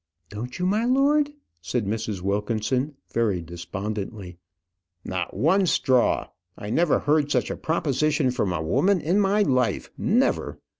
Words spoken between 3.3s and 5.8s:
despondently. "Not one